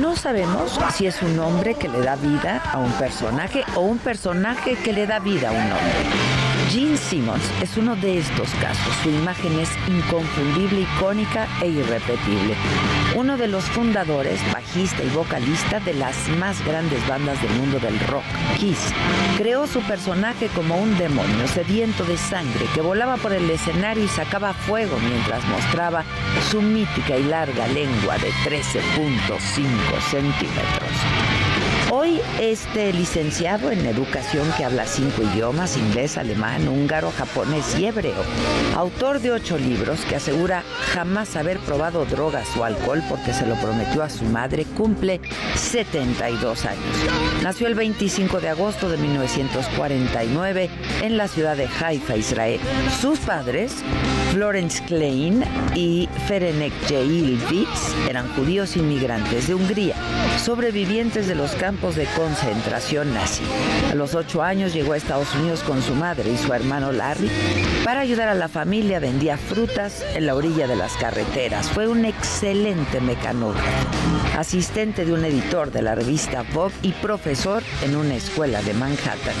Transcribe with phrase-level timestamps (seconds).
[0.00, 3.98] No sabemos si es un hombre que le da vida a un personaje o un
[3.98, 6.43] personaje que le da vida a un hombre.
[6.70, 8.94] Gene Simmons es uno de estos casos.
[9.02, 12.54] Su imagen es inconfundible, icónica e irrepetible.
[13.14, 17.98] Uno de los fundadores, bajista y vocalista de las más grandes bandas del mundo del
[18.00, 18.24] rock,
[18.58, 18.92] Kiss,
[19.36, 24.08] creó su personaje como un demonio sediento de sangre que volaba por el escenario y
[24.08, 26.04] sacaba fuego mientras mostraba
[26.50, 30.83] su mítica y larga lengua de 13.5 centímetros.
[32.04, 38.22] Hoy este licenciado en educación que habla cinco idiomas, inglés, alemán, húngaro, japonés y hebreo,
[38.76, 43.54] autor de ocho libros que asegura jamás haber probado drogas o alcohol porque se lo
[43.54, 45.18] prometió a su madre, cumple
[45.54, 46.84] 72 años.
[47.42, 50.68] Nació el 25 de agosto de 1949
[51.00, 52.60] en la ciudad de Haifa, Israel.
[53.00, 53.82] Sus padres,
[54.34, 55.44] Florence Klein
[55.76, 59.94] y Ferenek Yail Vitz, eran judíos inmigrantes de Hungría,
[60.42, 63.44] sobrevivientes de los campos de concentración nazi.
[63.92, 67.30] A los ocho años llegó a Estados Unidos con su madre y su hermano Larry.
[67.84, 71.68] Para ayudar a la familia vendía frutas en la orilla de las carreteras.
[71.70, 73.88] Fue un excelente mecanógrafo,
[74.36, 79.34] asistente de un editor de la revista Vogue y profesor en una escuela de Manhattan.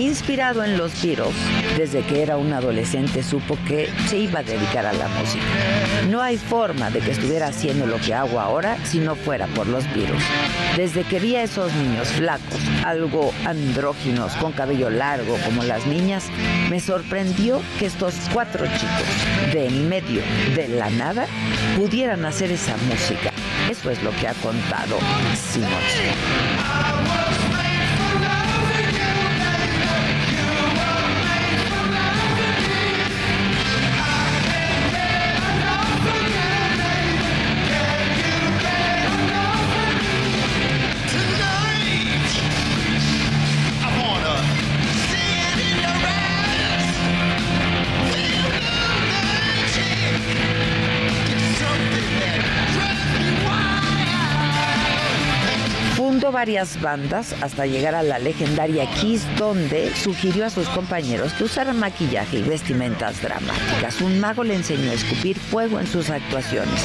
[0.00, 1.34] Inspirado en los Beatles,
[1.76, 5.44] desde que era un adolescente supo que se iba a dedicar a la música.
[6.08, 9.66] No hay forma de que estuviera haciendo lo que hago ahora si no fuera por
[9.66, 10.22] los Beatles.
[10.74, 16.24] Desde que vi a esos niños flacos, algo andróginos, con cabello largo como las niñas,
[16.70, 20.22] me sorprendió que estos cuatro chicos, de en medio
[20.56, 21.26] de la nada,
[21.76, 23.32] pudieran hacer esa música.
[23.70, 24.98] Eso es lo que ha contado
[25.36, 26.69] Simons.
[56.40, 61.78] Varias bandas hasta llegar a la legendaria Kiss, donde sugirió a sus compañeros que usaran
[61.78, 64.00] maquillaje y vestimentas dramáticas.
[64.00, 66.82] Un mago le enseñó a escupir fuego en sus actuaciones.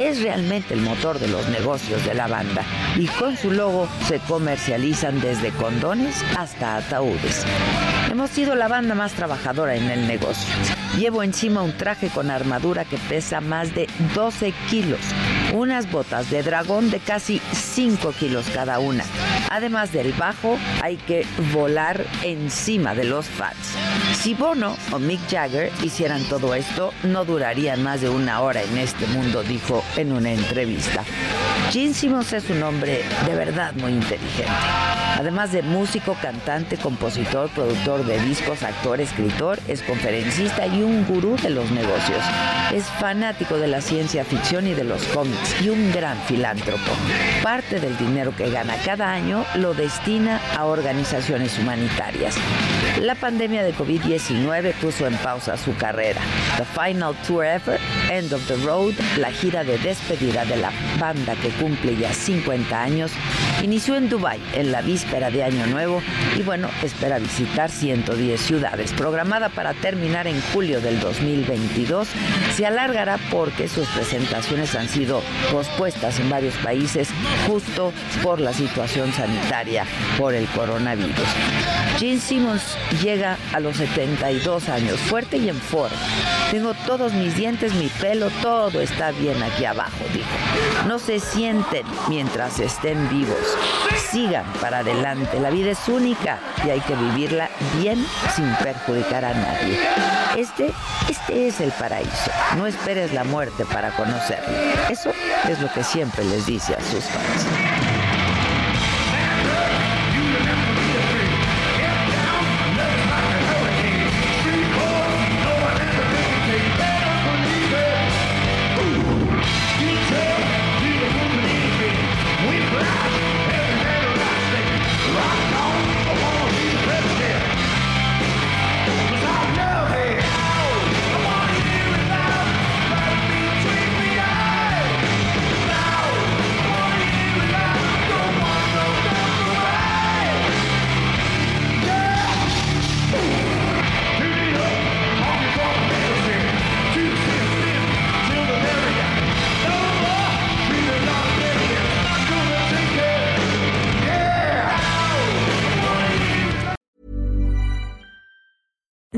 [0.00, 2.62] Es realmente el motor de los negocios de la banda
[2.96, 7.44] y con su logo se comercializan desde condones hasta ataúdes.
[8.10, 10.54] Hemos sido la banda más trabajadora en el negocio.
[10.98, 15.00] Llevo encima un traje con armadura que pesa más de 12 kilos,
[15.54, 19.04] unas botas de dragón de casi 5 kilos cada una.
[19.50, 23.56] Además del bajo, hay que volar encima de los fans.
[24.20, 28.78] Si Bono o Mick Jagger hicieran todo esto, no durarían más de una hora en
[28.78, 31.04] este mundo, dijo en una entrevista.
[31.70, 34.44] Gene Simmons es un hombre de verdad muy inteligente.
[35.18, 41.36] Además de músico, cantante, compositor, productor de discos, actor, escritor, es conferencista y un gurú
[41.36, 42.22] de los negocios.
[42.72, 46.92] Es fanático de la ciencia ficción y de los cómics y un gran filántropo.
[47.42, 52.36] Parte del dinero que gana cada año lo destina a organizaciones humanitarias.
[53.00, 56.20] La pandemia de COVID-19 puso en pausa su carrera.
[56.56, 61.34] The Final Tour Ever, End of the Road, la gira de despedida de la banda
[61.36, 63.12] que cumple ya 50 años,
[63.62, 66.02] Inició en Dubái en la víspera de Año Nuevo
[66.36, 68.92] y bueno, espera visitar 110 ciudades.
[68.92, 72.08] Programada para terminar en julio del 2022,
[72.54, 77.08] se alargará porque sus presentaciones han sido pospuestas en varios países
[77.46, 77.92] justo
[78.22, 79.86] por la situación sanitaria
[80.18, 81.14] por el coronavirus.
[81.98, 85.96] Gene Simmons llega a los 72 años, fuerte y en forma.
[86.54, 90.28] Tengo todos mis dientes, mi pelo, todo está bien aquí abajo, dijo.
[90.86, 93.58] No se sienten mientras estén vivos.
[94.12, 95.40] Sigan para adelante.
[95.40, 98.06] La vida es única y hay que vivirla bien
[98.36, 99.80] sin perjudicar a nadie.
[100.36, 100.72] Este,
[101.08, 102.30] este es el paraíso.
[102.56, 104.56] No esperes la muerte para conocerlo.
[104.88, 105.10] Eso
[105.48, 107.73] es lo que siempre les dice a sus fans.